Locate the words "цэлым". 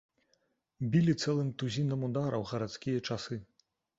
1.25-1.51